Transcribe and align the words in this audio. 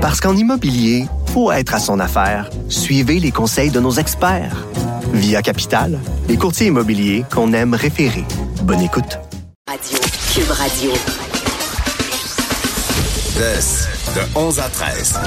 Parce 0.00 0.20
qu'en 0.20 0.34
immobilier, 0.34 1.04
faut 1.34 1.52
être 1.52 1.74
à 1.74 1.78
son 1.78 2.00
affaire. 2.00 2.48
Suivez 2.70 3.20
les 3.20 3.30
conseils 3.30 3.70
de 3.70 3.80
nos 3.80 3.92
experts. 3.92 4.56
Via 5.12 5.42
Capital, 5.42 5.98
les 6.28 6.36
courtiers 6.36 6.68
immobiliers 6.68 7.24
qu'on 7.30 7.52
aime 7.52 7.74
référer. 7.74 8.24
Bonne 8.62 8.80
écoute. 8.80 9.18
Radio. 9.68 9.98
Cube 10.32 10.50
Radio. 10.52 10.92
de 13.36 14.38
11 14.38 14.60
à 14.60 14.68
13. 14.70 15.20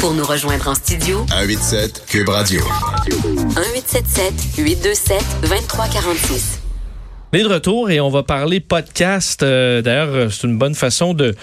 Pour 0.00 0.14
nous 0.14 0.24
rejoindre 0.24 0.68
en 0.68 0.74
studio, 0.74 1.24
187 1.28 2.04
Cube 2.08 2.28
Radio. 2.30 2.60
1877 3.06 4.34
827 4.58 5.22
2346. 5.42 6.58
On 7.32 7.36
est 7.38 7.42
de 7.44 7.48
retour 7.48 7.90
et 7.90 8.00
on 8.00 8.10
va 8.10 8.24
parler 8.24 8.58
podcast. 8.58 9.44
Euh, 9.44 9.82
D'ailleurs, 9.82 10.32
c'est 10.32 10.48
une 10.48 10.58
bonne 10.58 10.74
façon 10.74 11.14
de 11.14 11.36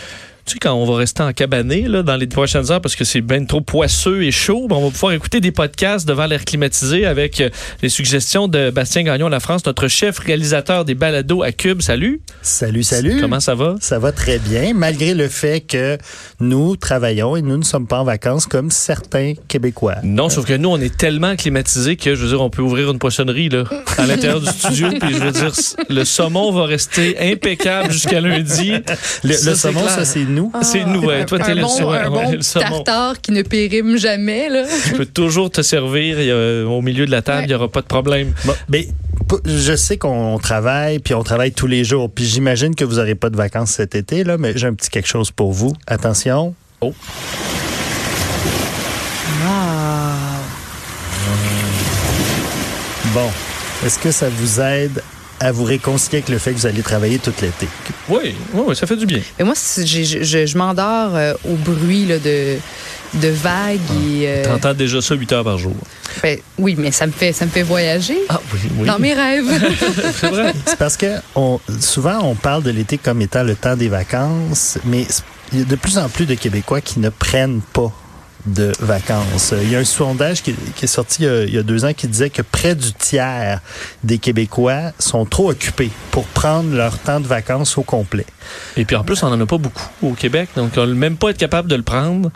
tu 0.48 0.54
sais, 0.54 0.60
quand 0.60 0.74
on 0.74 0.86
va 0.86 0.96
rester 0.96 1.22
en 1.24 1.34
cabané 1.34 1.90
là, 1.90 2.04
dans 2.04 2.16
les 2.16 2.26
prochaines 2.26 2.72
heures 2.72 2.80
parce 2.80 2.96
que 2.96 3.04
c'est 3.04 3.20
bien 3.20 3.44
trop 3.44 3.60
poisseux 3.60 4.24
et 4.24 4.32
chaud, 4.32 4.68
ben, 4.70 4.78
on 4.78 4.86
va 4.86 4.92
pouvoir 4.92 5.12
écouter 5.12 5.42
des 5.42 5.52
podcasts 5.52 6.08
devant 6.08 6.26
l'air 6.26 6.46
climatisé 6.46 7.06
avec 7.06 7.42
euh, 7.42 7.50
les 7.82 7.90
suggestions 7.90 8.48
de 8.48 8.70
Bastien 8.70 9.04
Gagnon 9.04 9.28
La 9.28 9.42
France, 9.42 9.66
notre 9.66 9.90
chef 9.90 10.20
réalisateur 10.20 10.86
des 10.86 10.96
balados 10.96 11.44
à 11.44 11.52
Cube. 11.52 11.82
Salut. 11.82 12.22
Salut, 12.42 12.84
salut. 12.84 13.20
Comment 13.20 13.42
ça 13.42 13.56
va? 13.56 13.76
Ça 13.82 14.00
va 14.00 14.14
très 14.14 14.40
bien, 14.40 14.74
malgré 14.74 15.14
le 15.14 15.28
fait 15.28 15.60
que 15.60 15.98
nous 16.40 16.76
travaillons 16.76 17.36
et 17.36 17.42
nous 17.42 17.58
ne 17.58 17.64
sommes 17.64 17.88
pas 17.88 18.00
en 18.00 18.04
vacances 18.04 18.46
comme 18.46 18.70
certains 18.70 19.34
Québécois. 19.48 19.96
Non, 20.04 20.30
sauf 20.30 20.46
que 20.46 20.54
nous, 20.54 20.70
on 20.70 20.80
est 20.80 20.96
tellement 20.96 21.36
climatisés 21.36 21.96
que, 21.96 22.14
je 22.14 22.22
veux 22.22 22.28
dire, 22.30 22.42
on 22.42 22.50
peut 22.52 22.62
ouvrir 22.62 22.92
une 22.92 23.00
poissonnerie 23.00 23.50
là, 23.50 23.64
à 23.98 24.06
l'intérieur 24.06 24.40
du 24.40 24.48
studio. 24.48 24.90
Puis, 25.00 25.14
je 25.14 25.20
veux 25.20 25.32
dire, 25.32 25.52
le 25.90 26.06
saumon 26.06 26.52
va 26.52 26.66
rester 26.66 27.18
impeccable 27.32 27.92
jusqu'à 27.92 28.22
lundi. 28.22 28.72
Le, 29.24 29.34
Ça, 29.34 29.50
le 29.50 29.56
c'est 29.56 29.56
saumon, 29.56 29.80
clair. 29.82 29.92
ça, 29.96 30.06
c'est 30.06 30.26
nous. 30.26 30.52
C'est 30.62 30.82
une 30.82 30.94
nouvelle. 30.94 31.26
Toi, 31.26 31.40
t'es 31.40 31.52
un 31.52 31.56
le, 31.56 31.62
bon, 31.62 31.68
sau- 31.70 31.90
un 31.90 32.10
ouais, 32.10 32.10
bon 32.26 32.32
le 32.34 32.42
saumon. 32.42 32.84
tartare 32.84 33.20
qui 33.22 33.32
ne 33.32 33.42
périme 33.42 33.98
jamais. 33.98 34.50
Là. 34.50 34.64
Tu 34.86 34.94
peux 34.94 35.06
toujours 35.08 35.50
te 35.50 35.62
servir 35.64 36.18
a- 36.20 36.66
au 36.70 36.82
milieu 36.84 37.06
de 37.08 37.12
la 37.12 37.22
table, 37.24 37.38
il 37.40 37.42
Ouais. 37.42 37.48
n'y 37.48 37.54
aura 37.56 37.68
pas 37.70 37.82
de 37.82 37.88
problème. 37.88 38.34
Bon, 38.46 38.54
mais 38.70 38.88
je 39.46 39.76
sais 39.76 39.98
qu'on 39.98 40.38
travaille, 40.40 41.00
puis 41.00 41.14
on 41.14 41.24
travaille 41.24 41.52
tous 41.52 41.68
les 41.68 41.84
jours. 41.84 42.10
Puis 42.10 42.26
j'imagine 42.26 42.76
que 42.76 42.86
vous 42.86 42.96
n'aurez 42.96 43.16
pas 43.16 43.30
de 43.30 43.38
vacances 43.38 43.72
cet 43.72 43.96
été, 43.96 44.24
là, 44.24 44.38
mais 44.38 44.54
j'ai 44.56 44.68
un 44.68 44.74
petit 44.74 44.90
quelque 44.90 45.08
chose 45.08 45.32
pour 45.32 45.52
vous. 45.52 45.74
Attention. 45.88 46.54
Oh. 46.82 46.94
Bon, 53.14 53.30
est-ce 53.86 53.98
que 53.98 54.12
ça 54.12 54.30
vous 54.30 54.60
aide 54.60 55.02
à 55.40 55.52
vous 55.52 55.64
réconcilier 55.64 56.18
avec 56.18 56.30
le 56.30 56.38
fait 56.38 56.52
que 56.52 56.58
vous 56.58 56.66
allez 56.66 56.82
travailler 56.82 57.20
tout 57.20 57.34
l'été? 57.42 57.68
Oui, 58.10 58.36
oui, 58.54 58.64
oui, 58.68 58.76
ça 58.76 58.86
fait 58.86 58.98
du 58.98 59.06
bien. 59.06 59.22
Mais 59.38 59.46
moi, 59.46 59.54
je 59.56 60.58
m'endors 60.58 61.16
euh, 61.16 61.34
au 61.46 61.56
bruit 61.56 62.06
là, 62.06 62.20
de, 62.20 62.58
de 63.16 63.30
vagues. 63.30 63.80
Et, 64.10 64.28
euh, 64.28 64.44
T'entends 64.46 64.74
déjà 64.74 65.02
ça 65.02 65.16
8 65.16 65.32
heures 65.34 65.44
par 65.44 65.58
jour. 65.58 65.74
ben, 66.22 66.38
oui, 66.58 66.76
mais 66.78 66.92
ça 66.92 67.06
me 67.08 67.12
fait, 67.12 67.32
ça 67.34 67.46
me 67.46 67.52
fait 67.52 67.64
voyager 67.64 68.18
Ah 68.30 68.40
oui, 68.54 68.60
oui. 68.80 68.88
dans 68.88 69.00
mes 69.00 69.14
rêves. 69.14 69.46
C'est 70.20 70.30
vrai. 70.30 70.54
C'est 70.66 70.78
parce 70.78 70.98
que 70.98 71.16
on, 71.36 71.60
souvent, 71.80 72.20
on 72.24 72.36
parle 72.36 72.64
de 72.64 72.72
l'été 72.72 72.98
comme 72.98 73.22
étant 73.22 73.44
le 73.44 73.56
temps 73.56 73.76
des 73.76 73.90
vacances, 73.90 74.78
mais 74.86 75.06
il 75.54 75.60
y 75.60 75.62
a 75.62 75.66
de 75.66 75.76
plus 75.76 75.98
en 75.98 76.10
plus 76.10 76.26
de 76.26 76.36
Québécois 76.36 76.82
qui 76.82 77.00
ne 77.00 77.10
prennent 77.10 77.62
pas 77.74 77.92
de 78.46 78.72
vacances. 78.80 79.54
Il 79.62 79.70
y 79.70 79.76
a 79.76 79.80
un 79.80 79.84
sondage 79.84 80.42
qui, 80.42 80.56
qui 80.76 80.86
est 80.86 80.88
sorti 80.88 81.24
il 81.24 81.26
y, 81.26 81.30
a, 81.30 81.44
il 81.44 81.54
y 81.54 81.58
a 81.58 81.64
deux 81.64 81.84
ans 81.84 81.92
qui 81.94 82.08
disait 82.08 82.30
que 82.30 82.42
près 82.42 82.76
du 82.76 82.94
tiers 82.94 83.60
des 84.06 84.20
Québécois 84.20 84.94
sont 85.00 85.26
trop 85.26 85.50
occupés 85.52 85.90
pour 86.12 86.24
prendre 86.28 86.74
leur 86.74 86.98
temps 86.98 87.20
de 87.20 87.28
vacances 87.28 87.78
au 87.78 87.82
complet. 87.84 88.26
Et 88.78 88.86
puis 88.86 88.96
en 88.96 89.04
plus, 89.04 89.22
on 89.24 89.30
n'en 89.30 89.42
a 89.42 89.46
pas 89.46 89.58
beaucoup 89.58 89.88
au 90.02 90.12
Québec, 90.14 90.48
donc 90.56 90.72
on 90.78 90.86
ne 90.88 90.94
même 90.94 91.18
pas 91.18 91.32
être 91.32 91.38
capable 91.38 91.68
de 91.68 91.76
le 91.76 91.84
prendre. 91.84 92.32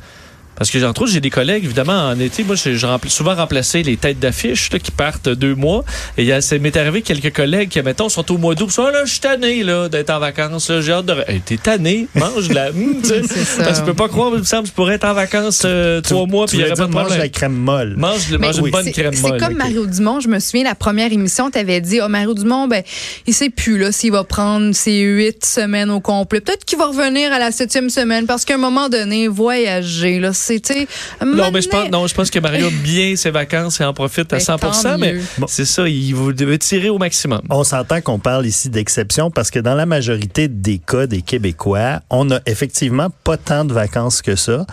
Parce 0.61 0.69
que, 0.69 0.77
entre 0.85 1.01
autres, 1.01 1.11
j'ai 1.11 1.21
des 1.21 1.31
collègues, 1.31 1.65
évidemment, 1.65 2.09
en 2.09 2.19
été, 2.19 2.43
moi, 2.43 2.55
j'ai 2.55 2.77
souvent 3.07 3.33
remplacé 3.33 3.81
les 3.81 3.97
têtes 3.97 4.19
d'affiche 4.19 4.69
qui 4.69 4.91
partent 4.91 5.27
deux 5.27 5.55
mois. 5.55 5.83
Et 6.19 6.21
il 6.21 6.27
y 6.27 6.31
a- 6.31 6.39
ça 6.39 6.55
m'est 6.59 6.77
arrivé 6.77 7.01
quelques 7.01 7.33
collègues 7.35 7.69
qui, 7.69 7.81
mettons, 7.81 8.09
sont 8.09 8.31
au 8.31 8.37
mois 8.37 8.53
d'août. 8.53 8.69
Ah, 8.77 8.91
là, 8.91 9.03
je 9.05 9.09
suis 9.09 9.19
tanné 9.21 9.63
là, 9.63 9.89
d'être 9.89 10.11
en 10.11 10.19
vacances. 10.19 10.71
J'ai 10.81 10.91
hâte 10.91 11.07
de. 11.07 11.15
Hey, 11.27 11.41
T'es 11.43 11.57
tanné, 11.57 12.05
mange 12.13 12.47
de 12.49 12.53
la. 12.53 12.69
Tu 12.71 12.77
sais. 13.03 13.21
C'est 13.27 13.43
ça. 13.43 13.63
Parce 13.63 13.79
que 13.79 13.85
tu 13.85 13.87
peux 13.87 13.95
pas 13.95 14.07
croire, 14.07 14.29
il 14.35 14.39
me 14.41 14.43
semble, 14.43 14.61
que 14.65 14.67
je 14.69 14.73
pourrais 14.73 14.93
être 14.93 15.05
en 15.05 15.15
vacances 15.15 15.63
euh, 15.65 15.99
trois 16.01 16.27
mois, 16.27 16.45
puis 16.45 16.57
il 16.57 16.63
n'y 16.63 16.65
Tu 16.65 16.73
aurait 16.73 16.77
pas 16.81 16.85
de 16.85 16.91
dire, 16.91 16.95
mange 16.95 17.05
problème. 17.07 17.23
la 17.23 17.29
crème 17.29 17.53
molle. 17.53 17.95
Mange, 17.97 18.29
Mais 18.29 18.37
mange 18.37 18.57
une 18.59 18.69
bonne 18.69 18.83
c'est- 18.85 18.91
crème 18.91 19.13
C'est 19.15 19.21
molle. 19.29 19.39
comme 19.39 19.53
ok. 19.53 19.57
Mario 19.57 19.85
Dumont. 19.87 20.19
Je 20.19 20.27
me 20.27 20.37
souviens, 20.37 20.63
la 20.65 20.75
première 20.75 21.11
émission, 21.11 21.49
tu 21.49 21.57
avais 21.57 21.81
dit, 21.81 22.01
oh, 22.03 22.07
Mario 22.07 22.35
Dumont, 22.35 22.67
ben, 22.67 22.83
il 23.25 23.33
sait 23.33 23.49
plus 23.49 23.79
là 23.79 23.91
s'il 23.91 24.11
va 24.11 24.23
prendre 24.23 24.75
ses 24.75 24.99
huit 24.99 25.43
semaines 25.43 25.89
au 25.89 26.01
complet. 26.01 26.39
Peut-être 26.39 26.65
qu'il 26.65 26.77
va 26.77 26.85
revenir 26.85 27.33
à 27.33 27.39
la 27.39 27.51
septième 27.51 27.89
semaine 27.89 28.27
parce 28.27 28.45
qu'à 28.45 28.53
un 28.53 28.57
moment 28.57 28.89
donné, 28.89 29.27
voyager, 29.27 30.19
là, 30.19 30.33
c'est, 30.33 30.50
tu 30.59 30.73
sais, 30.73 30.87
un 31.19 31.25
Non, 31.25 31.51
mais 31.51 31.61
je 31.61 31.69
pense, 31.69 31.89
non, 31.89 32.07
je 32.07 32.13
pense 32.13 32.29
que 32.29 32.39
Mario 32.39 32.67
a 32.67 32.69
bien 32.83 33.15
ses 33.15 33.31
vacances 33.31 33.79
et 33.79 33.85
en 33.85 33.93
profite 33.93 34.33
à 34.33 34.37
Ben, 34.37 34.43
100 34.43 34.57
tant 34.57 34.97
mais 34.97 35.15
c'est 35.47 35.65
ça, 35.65 35.87
il 35.87 36.15
veut 36.15 36.57
tirer 36.57 36.89
au 36.89 36.97
maximum. 36.97 37.41
On 37.49 37.63
s'entend 37.63 38.01
qu'on 38.01 38.19
parle 38.19 38.45
ici 38.45 38.69
d'exception 38.69 39.31
parce 39.31 39.51
que 39.51 39.59
dans 39.59 39.75
la 39.75 39.85
majorité 39.85 40.47
des 40.47 40.79
cas 40.79 41.07
des 41.07 41.21
Québécois, 41.21 42.01
on 42.09 42.25
n'a 42.25 42.41
effectivement 42.45 43.09
pas 43.23 43.37
tant 43.37 43.65
de 43.65 43.73
vacances 43.73 44.21
que 44.21 44.35
ça. 44.35 44.65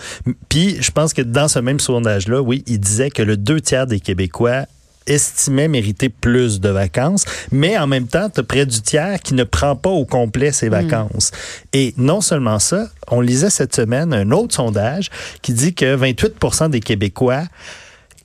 Puis 0.49 0.79
je 0.81 0.91
pense 0.91 1.13
que 1.13 1.23
dans 1.23 1.49
ce 1.49 1.59
même 1.59 1.81
sondage-là, 1.81 2.41
oui, 2.41 2.65
il 2.67 2.81
disait 2.81 3.11
que 3.11 3.23
le 3.23 3.37
deux 3.37 3.61
tiers 3.61 3.87
des 3.87 4.01
Québécois 4.01 4.67
estimaient 5.09 5.69
mériter 5.69 6.09
plus 6.09 6.61
de 6.61 6.69
vacances, 6.69 7.25
mais 7.51 7.77
en 7.79 7.87
même 7.87 8.07
temps, 8.07 8.29
tu 8.31 8.41
as 8.41 8.43
près 8.45 8.67
du 8.67 8.81
tiers 8.83 9.21
qui 9.21 9.35
ne 9.35 9.45
prend 9.45 9.75
pas 9.77 9.91
au 9.91 10.05
complet 10.05 10.53
ses 10.53 10.69
vacances. 10.69 11.31
Et 11.73 11.95
non 11.97 12.21
seulement 12.21 12.59
ça, 12.59 12.89
on 13.11 13.21
lisait 13.21 13.51
cette 13.51 13.75
semaine 13.75 14.13
un 14.13 14.31
autre 14.31 14.55
sondage 14.55 15.11
qui 15.43 15.53
dit 15.53 15.75
que 15.75 15.97
28% 15.97 16.71
des 16.71 16.81
Québécois 16.81 17.45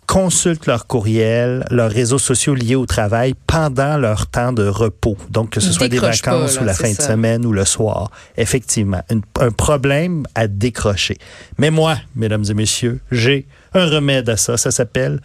consultent 0.06 0.66
leur 0.68 0.86
courriel, 0.86 1.66
leurs 1.72 1.90
réseaux 1.90 2.20
sociaux 2.20 2.54
liés 2.54 2.76
au 2.76 2.86
travail 2.86 3.34
pendant 3.48 3.98
leur 3.98 4.28
temps 4.28 4.52
de 4.52 4.68
repos. 4.68 5.18
Donc, 5.30 5.52
que 5.52 5.62
ce 5.62 5.72
soit 5.72 5.88
des 5.88 6.00
pas, 6.00 6.10
vacances 6.12 6.56
là, 6.58 6.62
ou 6.62 6.66
la 6.66 6.74
fin 6.74 6.92
de 6.92 7.02
semaine 7.02 7.46
ou 7.46 7.54
le 7.54 7.64
soir. 7.64 8.12
Effectivement, 8.38 9.02
une- 9.10 9.22
un 9.40 9.52
problème 9.52 10.26
à 10.36 10.48
décrocher. 10.48 11.18
Mais 11.58 11.72
moi, 11.72 11.98
mesdames 12.16 12.44
et 12.50 12.54
messieurs, 12.54 13.00
j'ai 13.12 13.48
un 13.74 13.86
remède 13.86 14.30
à 14.30 14.36
ça. 14.38 14.58
Ça 14.58 14.72
s'appelle 14.72 15.20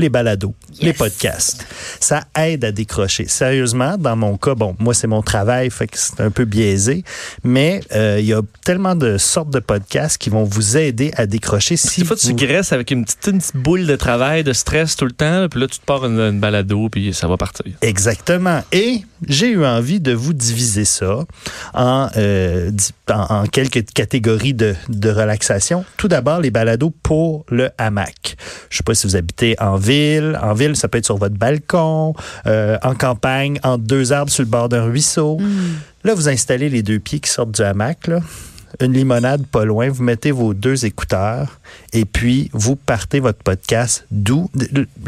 les 0.00 0.08
balados, 0.08 0.54
les 0.80 0.92
podcasts. 0.92 1.64
Ça 2.00 2.24
aide 2.36 2.64
à 2.64 2.72
décrocher. 2.72 3.28
Sérieusement, 3.28 3.96
dans 3.98 4.16
mon 4.16 4.36
cas, 4.36 4.54
bon, 4.54 4.74
moi, 4.78 4.94
c'est 4.94 5.06
mon 5.06 5.22
travail, 5.22 5.70
fait 5.70 5.86
que 5.86 5.96
c'est 5.98 6.20
un 6.20 6.30
peu 6.30 6.44
biaisé, 6.44 7.04
mais 7.44 7.80
euh, 7.94 8.16
il 8.18 8.26
y 8.26 8.32
a 8.32 8.40
tellement 8.64 8.94
de 8.96 9.18
sortes 9.18 9.50
de 9.50 9.60
podcasts 9.60 10.18
qui 10.18 10.30
vont 10.30 10.44
vous 10.44 10.76
aider 10.76 11.12
à 11.16 11.26
décrocher 11.26 11.76
si 11.76 12.00
Des 12.00 12.06
fois, 12.06 12.16
tu 12.16 12.28
vous- 12.28 12.34
graisses 12.36 12.72
avec 12.72 12.90
une 12.90 13.04
petite, 13.04 13.26
une 13.30 13.38
petite 13.38 13.56
boule 13.56 13.86
de 13.86 13.96
travail, 13.96 14.42
de 14.44 14.52
stress 14.52 14.96
tout 14.96 15.04
le 15.04 15.12
temps, 15.12 15.46
puis 15.50 15.60
là, 15.60 15.66
tu 15.68 15.78
te 15.78 15.84
pars 15.84 16.04
une, 16.06 16.18
une 16.18 16.40
balado, 16.40 16.88
puis 16.88 17.12
ça 17.14 17.28
va 17.28 17.36
partir. 17.36 17.66
Exactement. 17.82 18.62
Et 18.72 19.02
j'ai 19.28 19.48
eu 19.50 19.64
envie 19.64 20.00
de 20.00 20.12
vous 20.12 20.32
diviser 20.32 20.84
ça 20.86 21.24
en, 21.74 22.08
euh, 22.16 22.70
di- 22.70 22.92
en, 23.10 23.42
en 23.42 23.46
quelques 23.46 23.84
catégories 23.92 24.54
de, 24.54 24.74
de 24.88 25.10
relaxation. 25.10 25.84
Tout 25.96 26.08
d'abord, 26.08 26.40
les 26.40 26.50
balados 26.50 26.92
pour 27.02 27.44
le 27.50 27.70
hamac. 27.78 28.36
Je 28.70 28.78
sais 28.78 28.82
pas 28.82 28.94
si 28.94 29.06
vous 29.06 29.16
habitez 29.16 29.56
en 29.60 29.76
ville. 29.76 29.89
En 30.40 30.54
ville, 30.54 30.76
ça 30.76 30.88
peut 30.88 30.98
être 30.98 31.06
sur 31.06 31.16
votre 31.16 31.36
balcon, 31.36 32.14
euh, 32.46 32.76
en 32.82 32.94
campagne, 32.94 33.58
entre 33.62 33.84
deux 33.84 34.12
arbres 34.12 34.30
sur 34.30 34.42
le 34.42 34.48
bord 34.48 34.68
d'un 34.68 34.84
ruisseau. 34.84 35.38
Là, 36.04 36.14
vous 36.14 36.28
installez 36.28 36.68
les 36.68 36.82
deux 36.82 36.98
pieds 36.98 37.20
qui 37.20 37.30
sortent 37.30 37.52
du 37.52 37.62
hamac, 37.62 38.06
là. 38.06 38.20
Une 38.80 38.94
limonade 38.94 39.46
pas 39.46 39.66
loin, 39.66 39.90
vous 39.90 40.02
mettez 40.02 40.30
vos 40.30 40.54
deux 40.54 40.86
écouteurs 40.86 41.60
et 41.92 42.06
puis 42.06 42.48
vous 42.54 42.76
partez 42.76 43.20
votre 43.20 43.42
podcast 43.42 44.06
doux. 44.10 44.50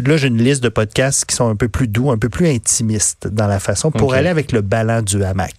Là, 0.04 0.18
j'ai 0.18 0.28
une 0.28 0.42
liste 0.42 0.62
de 0.62 0.68
podcasts 0.68 1.24
qui 1.24 1.34
sont 1.34 1.48
un 1.48 1.56
peu 1.56 1.68
plus 1.68 1.88
doux, 1.88 2.10
un 2.10 2.18
peu 2.18 2.28
plus 2.28 2.48
intimistes 2.48 3.28
dans 3.28 3.46
la 3.46 3.58
façon 3.60 3.90
pour 3.90 4.12
aller 4.12 4.28
avec 4.28 4.52
le 4.52 4.60
ballon 4.60 5.00
du 5.00 5.24
hamac. 5.24 5.54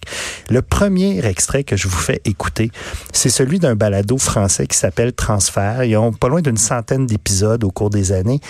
Le 0.48 0.62
premier 0.62 1.24
extrait 1.26 1.64
que 1.64 1.76
je 1.76 1.88
vous 1.88 1.98
fais 1.98 2.20
écouter, 2.24 2.70
c'est 3.12 3.30
celui 3.30 3.58
d'un 3.58 3.74
balado 3.74 4.16
français 4.16 4.68
qui 4.68 4.78
s'appelle 4.78 5.12
Transfert. 5.12 5.82
Ils 5.82 5.96
ont 5.96 6.12
pas 6.12 6.28
loin 6.28 6.40
d'une 6.40 6.56
centaine 6.56 7.06
d'épisodes 7.06 7.64
au 7.64 7.72
cours 7.72 7.90
des 7.90 8.12
années 8.12 8.40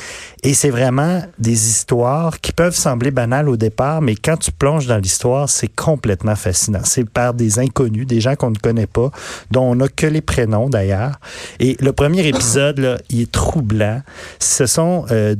et 0.42 0.52
c'est 0.52 0.70
vraiment 0.70 1.22
des 1.38 1.68
histoires 1.70 2.38
qui 2.40 2.52
peuvent 2.52 2.76
sembler 2.76 3.10
banales 3.10 3.48
au 3.48 3.56
départ, 3.56 4.02
mais 4.02 4.14
quand 4.14 4.36
tu 4.36 4.52
plonges 4.52 4.86
dans 4.86 4.98
l'histoire, 4.98 5.48
c'est 5.48 5.74
complètement 5.74 6.36
fascinant. 6.36 6.82
C'est 6.84 7.08
par 7.08 7.32
des 7.32 7.58
inconnus, 7.58 8.06
des 8.06 8.20
gens 8.20 8.34
qu'on 8.34 8.50
ne 8.50 8.58
connaît 8.58 8.86
pas, 8.86 9.10
dont 9.54 9.70
on 9.70 9.76
n'a 9.76 9.88
que 9.88 10.06
les 10.06 10.20
prénoms 10.20 10.68
d'ailleurs. 10.68 11.18
Et 11.60 11.76
le 11.80 11.92
premier 11.92 12.26
épisode, 12.32 12.78
là, 12.78 12.98
il 13.08 13.22
est 13.22 13.32
troublant. 13.32 14.02
Ce 14.38 14.66
sont 14.66 15.06
euh, 15.10 15.34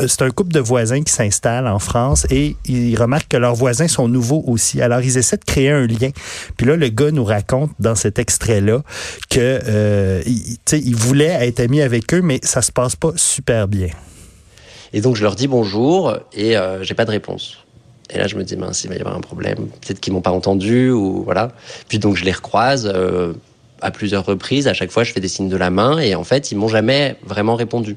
c'est 0.00 0.22
un 0.22 0.30
couple 0.30 0.52
de 0.52 0.60
voisins 0.60 1.02
qui 1.02 1.12
s'installent 1.12 1.68
en 1.68 1.78
France 1.78 2.26
et 2.30 2.56
ils 2.66 2.96
remarquent 2.96 3.28
que 3.28 3.36
leurs 3.36 3.54
voisins 3.54 3.88
sont 3.88 4.08
nouveaux 4.08 4.42
aussi. 4.46 4.80
Alors, 4.80 5.02
ils 5.02 5.18
essaient 5.18 5.36
de 5.36 5.44
créer 5.44 5.70
un 5.70 5.86
lien. 5.86 6.08
Puis 6.56 6.66
là, 6.66 6.76
le 6.76 6.88
gars 6.88 7.10
nous 7.10 7.24
raconte 7.24 7.70
dans 7.78 7.94
cet 7.94 8.18
extrait-là 8.18 8.80
que 9.28 9.60
euh, 9.66 10.22
il, 10.24 10.56
il 10.72 10.96
voulait 10.96 11.46
être 11.46 11.60
ami 11.60 11.82
avec 11.82 12.14
eux, 12.14 12.22
mais 12.22 12.40
ça 12.42 12.62
se 12.62 12.72
passe 12.72 12.96
pas 12.96 13.12
super 13.16 13.68
bien. 13.68 13.90
Et 14.92 15.00
donc 15.00 15.16
je 15.16 15.22
leur 15.22 15.34
dis 15.34 15.48
bonjour 15.48 16.14
et 16.32 16.56
euh, 16.56 16.82
j'ai 16.82 16.94
pas 16.94 17.04
de 17.04 17.10
réponse. 17.10 17.61
Et 18.12 18.18
là 18.18 18.26
je 18.26 18.36
me 18.36 18.44
dis 18.44 18.56
mince 18.56 18.84
il 18.84 18.88
va 18.88 18.96
y 18.96 19.00
avoir 19.00 19.16
un 19.16 19.20
problème. 19.20 19.68
Peut-être 19.80 20.00
qu'ils 20.00 20.12
m'ont 20.12 20.20
pas 20.20 20.30
entendu 20.30 20.90
ou 20.90 21.22
voilà. 21.24 21.52
Puis 21.88 21.98
donc 21.98 22.16
je 22.16 22.24
les 22.24 22.32
recroise 22.32 22.90
euh, 22.94 23.32
à 23.80 23.90
plusieurs 23.90 24.24
reprises. 24.24 24.68
À 24.68 24.74
chaque 24.74 24.90
fois, 24.90 25.04
je 25.04 25.12
fais 25.12 25.20
des 25.20 25.28
signes 25.28 25.48
de 25.48 25.56
la 25.56 25.70
main 25.70 25.98
et 25.98 26.14
en 26.14 26.24
fait, 26.24 26.52
ils 26.52 26.56
m'ont 26.56 26.68
jamais 26.68 27.16
vraiment 27.24 27.56
répondu. 27.56 27.96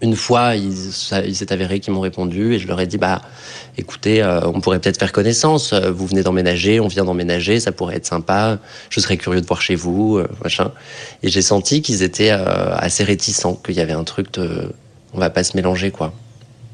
Une 0.00 0.16
fois, 0.16 0.54
il, 0.54 0.72
s'est 0.72 1.52
avéré 1.52 1.80
qu'ils 1.80 1.92
m'ont 1.92 2.00
répondu 2.00 2.54
et 2.54 2.58
je 2.58 2.66
leur 2.66 2.80
ai 2.80 2.86
dit 2.86 2.96
bah 2.96 3.20
écoutez, 3.76 4.22
euh, 4.22 4.40
on 4.44 4.60
pourrait 4.60 4.78
peut-être 4.78 4.98
faire 4.98 5.12
connaissance. 5.12 5.72
Euh, 5.72 5.90
Vous 5.90 6.06
venez 6.06 6.22
d'emménager, 6.22 6.80
on 6.80 6.88
vient 6.88 7.04
d'emménager, 7.04 7.60
ça 7.60 7.72
pourrait 7.72 7.96
être 7.96 8.06
sympa. 8.06 8.58
Je 8.88 9.00
serais 9.00 9.16
curieux 9.16 9.40
de 9.40 9.46
voir 9.46 9.60
chez 9.60 9.74
vous, 9.74 10.22
machin. 10.42 10.72
Et 11.22 11.28
j'ai 11.28 11.42
senti 11.42 11.82
qu'ils 11.82 12.02
étaient 12.02 12.30
assez 12.30 13.04
réticents, 13.04 13.54
qu'il 13.54 13.74
y 13.74 13.80
avait 13.80 13.92
un 13.92 14.04
truc 14.04 14.32
de 14.34 14.72
on 15.12 15.18
va 15.18 15.30
pas 15.30 15.44
se 15.44 15.56
mélanger 15.56 15.90
quoi. 15.90 16.12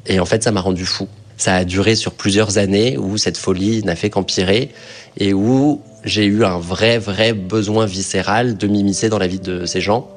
Et 0.06 0.21
en 0.21 0.27
fait, 0.27 0.43
ça 0.43 0.53
m'a 0.53 0.61
rendu 0.61 0.85
fou. 0.85 1.09
Ça 1.37 1.55
a 1.56 1.65
duré 1.65 1.94
sur 1.94 2.12
plusieurs 2.12 2.59
années 2.59 2.97
où 2.99 3.17
cette 3.19 3.37
folie 3.37 3.83
n'a 3.85 3.94
fait 3.97 4.11
qu'empirer 4.11 4.71
et 5.19 5.35
où 5.35 5.83
j'ai 6.05 6.25
eu 6.25 6.44
un 6.44 6.59
vrai, 6.59 6.99
vrai 6.99 7.33
besoin 7.35 7.85
viscéral 7.87 8.56
de 8.56 8.67
m'immiscer 8.67 9.09
dans 9.09 9.19
la 9.19 9.27
vie 9.27 9.41
de 9.41 9.67
ces 9.67 9.81
gens 9.81 10.09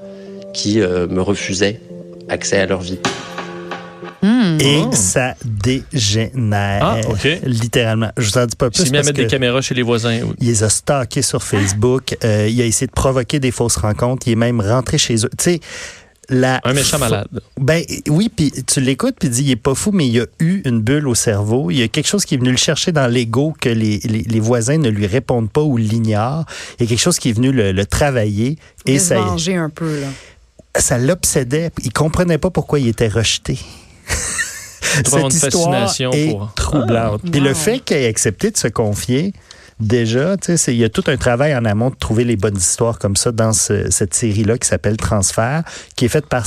qui 0.54 0.80
euh, 0.82 1.08
me 1.08 1.22
refusaient 1.22 1.80
accès 2.30 2.60
à 2.60 2.66
leur 2.66 2.82
vie. 2.82 3.00
Et 4.62 4.82
Oh. 4.84 4.90
ça 4.94 5.36
dégénère. 5.46 6.80
Ah, 6.84 6.98
OK. 7.10 7.28
Littéralement. 7.46 8.10
Je 8.18 8.30
vous 8.30 8.38
en 8.38 8.46
dis 8.46 8.56
pas 8.56 8.68
Il 8.72 8.78
s'est 8.78 8.84
plus 8.84 8.92
mis 8.92 8.98
à 8.98 9.04
mettre 9.04 9.14
des 9.14 9.28
caméras 9.28 9.62
chez 9.62 9.74
les 9.76 9.82
voisins. 9.84 10.20
oui. 10.24 10.34
il 10.42 10.48
les 10.48 10.64
a 10.64 10.70
stockés 10.70 11.22
sur 11.22 11.42
Facebook. 11.44 12.18
Euh, 12.24 12.48
il 12.50 12.62
a 12.62 12.66
essayé 12.66 12.88
de 12.88 12.92
provoquer 12.92 13.40
des 13.40 13.52
fausses 13.52 13.78
rencontres. 13.78 14.28
Il 14.28 14.34
est 14.34 14.36
même 14.36 14.60
rentré 14.60 14.98
chez 14.98 15.16
eux. 15.26 15.30
Tu 15.38 15.44
sais, 15.44 15.60
la 16.30 16.62
Un 16.64 16.74
méchant 16.74 17.00
malade. 17.00 17.28
Ben 17.60 17.84
oui, 18.08 18.30
puis 18.30 18.52
tu 18.66 18.82
l'écoutes 18.82 19.16
puis 19.20 19.30
dis 19.30 19.44
il 19.44 19.52
est 19.52 19.56
pas 19.56 19.76
fou, 19.76 19.92
mais 19.92 20.08
il 20.08 20.20
a 20.22 20.26
eu 20.40 20.62
une 20.66 20.82
bulle 20.82 21.08
au 21.08 21.16
cerveau. 21.16 21.72
Il 21.72 21.78
y 21.80 21.84
a 21.84 21.88
quelque 21.88 22.08
chose 22.08 22.26
qui 22.26 22.36
est 22.36 22.38
venu 22.38 22.52
le 22.52 22.58
chercher 22.58 22.92
dans 22.92 23.08
l'ego 23.08 23.54
que 23.60 23.70
les, 23.70 24.00
les, 24.00 24.22
les 24.22 24.40
voisins 24.40 24.78
ne 24.78 24.90
lui 24.90 25.08
répondent 25.08 25.50
pas 25.52 25.62
ou 25.62 25.78
l'ignorent. 25.78 26.46
Il 26.80 26.84
y 26.84 26.86
a 26.86 26.90
quelque 26.90 27.02
chose 27.02 27.20
qui 27.20 27.30
est 27.30 27.34
venu 27.34 27.52
le, 27.52 27.72
le 27.72 27.86
travailler 27.86 28.58
et 28.86 29.00
ça, 29.00 29.20
un 29.22 29.70
peu, 29.70 30.00
là. 30.02 30.08
ça 30.78 30.98
l'obsédait. 30.98 31.72
Il 31.84 31.92
comprenait 31.94 32.38
pas 32.38 32.50
pourquoi 32.50 32.80
il 32.80 32.88
était 32.88 33.08
rejeté. 33.08 33.58
Cette 34.82 35.08
une 35.14 35.28
histoire 35.28 35.72
fascination 35.72 36.12
est 36.12 36.32
pour- 36.32 36.54
troublante. 36.56 37.22
Puis 37.32 37.40
wow. 37.42 37.48
le 37.48 37.54
fait 37.54 37.80
qu'il 37.80 37.98
ait 37.98 38.08
accepté 38.08 38.52
de 38.52 38.58
se 38.58 38.68
confier, 38.68 39.34
déjà, 39.80 40.36
il 40.68 40.76
y 40.76 40.84
a 40.84 40.90
tout 40.90 41.04
un 41.08 41.18
travail 41.18 41.56
en 41.56 41.66
amont 41.66 41.90
de 41.90 41.96
trouver 41.96 42.24
les 42.24 42.36
bonnes 42.36 42.58
histoires 42.58 43.00
comme 43.00 43.16
ça 43.16 43.32
dans 43.32 43.54
ce- 43.54 43.90
cette 43.92 44.14
série-là 44.14 44.58
qui 44.58 44.68
s'appelle 44.68 44.98
Transfert, 44.98 45.64
qui 45.96 46.06
est 46.06 46.10
faite 46.10 46.28
par 46.28 46.46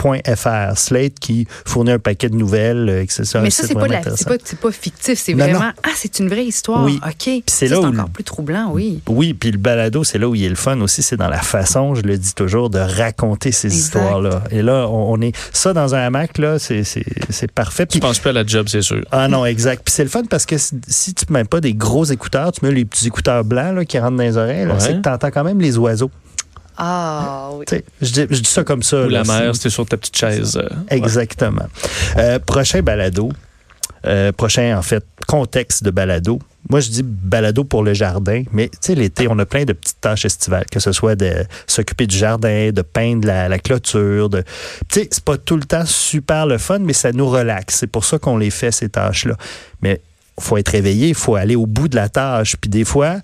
Slate.fr. 0.00 0.76
Slate 0.78 1.18
qui 1.20 1.46
fournit 1.64 1.92
un 1.92 1.98
paquet 1.98 2.28
de 2.28 2.36
nouvelles, 2.36 2.88
euh, 2.88 3.04
que 3.06 3.12
c'est 3.12 3.24
ça, 3.24 3.38
un 3.40 3.42
Mais 3.42 3.50
ça, 3.50 3.66
c'est 3.66 3.74
pas, 3.74 3.86
la- 3.86 4.02
c'est 4.16 4.26
pas, 4.28 4.36
pas 4.60 4.72
fictif, 4.72 5.18
c'est 5.22 5.34
vraiment. 5.34 5.60
non. 5.60 5.72
Ah, 5.82 5.90
c'est 5.94 6.18
une 6.18 6.28
vraie 6.28 6.44
histoire. 6.46 6.84
Oui. 6.84 7.00
OK. 7.06 7.42
c'est 7.46 7.68
là 7.68 7.80
où 7.80 7.86
encore 7.86 8.06
le- 8.06 8.12
plus 8.12 8.24
troublant, 8.24 8.70
oui. 8.72 9.00
Oui, 9.08 9.34
puis 9.34 9.50
le 9.50 9.58
balado, 9.58 10.04
c'est 10.04 10.18
là 10.18 10.28
où 10.28 10.34
il 10.34 10.44
est 10.44 10.48
le 10.48 10.54
fun 10.54 10.80
aussi, 10.80 11.02
c'est 11.02 11.16
dans 11.16 11.28
la 11.28 11.40
façon, 11.40 11.94
je 11.94 12.02
le 12.02 12.16
dis 12.18 12.34
toujours, 12.34 12.70
de 12.70 12.78
raconter 12.78 13.52
ces 13.52 13.74
histoires-là. 13.76 14.42
Et 14.50 14.62
là, 14.62 14.86
on, 14.88 15.12
on 15.12 15.20
est 15.20 15.32
ça 15.52 15.72
dans 15.72 15.94
un 15.94 15.98
hamac, 16.00 16.38
là, 16.38 16.58
c'est 16.58 17.52
parfait. 17.54 17.86
Tu 17.86 17.92
Puis 17.98 18.00
penses 18.00 18.18
plus 18.18 18.30
à 18.30 18.32
la 18.34 18.46
job, 18.46 18.66
c'est 18.68 18.82
sûr. 18.82 19.04
Ah 19.10 19.28
non, 19.28 19.44
exact. 19.44 19.82
Puis 19.84 19.92
c'est 19.94 20.04
le 20.04 20.10
fun 20.10 20.22
parce 20.28 20.46
que 20.46 20.56
si, 20.58 21.14
tu 21.14 21.24
mets 21.30 21.44
pas 21.44 21.60
des 21.60 21.74
gros 21.74 22.04
écouteurs, 22.04 22.52
tu 22.52 22.64
mets 22.64 22.72
les 22.72 22.84
petits 22.84 23.06
écouteurs 23.06 23.44
blancs 23.44 23.74
là, 23.76 23.84
qui 23.84 23.98
rentrent 23.98 24.16
dans 24.16 24.22
les 24.22 24.36
oreilles, 24.36 24.66
là, 24.66 24.74
Ouais. 24.74 24.80
c'est 24.80 24.94
que 24.96 25.02
tu 25.02 25.08
entends 25.08 25.30
quand 25.30 25.44
même 25.44 25.60
les 25.60 25.76
oiseaux. 25.78 26.10
Ah, 26.82 27.50
oui. 27.54 27.64
Tu 27.68 27.76
sais, 27.76 27.84
Je 28.00 28.10
dis, 28.12 28.26
je 28.30 28.40
dis 28.40 28.48
ça 28.50 28.64
comme 28.64 28.82
ça. 28.82 29.04
Ou 29.04 29.08
la 29.10 29.22
mer, 29.24 29.40
c'est- 29.48 29.52
c'était 29.54 29.70
sur 29.70 29.84
ta 29.86 29.96
petite 29.98 30.16
chaise. 30.16 30.56
euh, 30.56 30.62
ouais. 30.62 30.96
Exactement. 30.96 31.66
Euh, 32.16 32.38
prochain 32.38 32.80
balado. 32.82 33.30
Euh, 34.06 34.32
prochain, 34.32 34.78
en 34.78 34.80
fait, 34.82 35.04
contexte 35.26 35.84
de 35.84 35.90
balado. 35.90 36.38
Moi, 36.70 36.80
je 36.80 36.88
dis 36.88 37.02
balado 37.04 37.64
pour 37.64 37.82
le 37.82 37.92
jardin, 37.92 38.44
mais 38.52 38.68
tu 38.70 38.78
sais, 38.80 38.94
l'été, 38.94 39.26
on 39.28 39.38
a 39.38 39.44
plein 39.44 39.64
de 39.64 39.74
petites 39.74 40.00
tâches 40.00 40.24
estivales, 40.24 40.64
que 40.72 40.80
ce 40.80 40.92
soit 40.92 41.16
de 41.16 41.44
s'occuper 41.66 42.06
du 42.06 42.16
jardin, 42.16 42.70
de 42.72 42.80
peindre 42.82 43.26
la, 43.26 43.48
la 43.50 43.58
clôture. 43.58 44.30
De... 44.30 44.42
Tu 44.88 45.00
sais, 45.00 45.08
c'est 45.10 45.24
pas 45.24 45.36
tout 45.36 45.56
le 45.56 45.64
temps 45.64 45.84
super 45.84 46.46
le 46.46 46.56
fun, 46.56 46.78
mais 46.78 46.94
ça 46.94 47.12
nous 47.12 47.28
relaxe. 47.28 47.76
C'est 47.80 47.86
pour 47.88 48.06
ça 48.06 48.18
qu'on 48.18 48.38
les 48.38 48.50
fait, 48.50 48.70
ces 48.72 48.88
tâches-là. 48.88 49.36
Mais 49.82 50.00
faut 50.38 50.56
être 50.56 50.70
réveillé, 50.70 51.08
il 51.08 51.14
faut 51.14 51.34
aller 51.36 51.56
au 51.56 51.66
bout 51.66 51.88
de 51.88 51.96
la 51.96 52.08
tâche. 52.08 52.56
Puis 52.58 52.70
des 52.70 52.84
fois, 52.84 53.16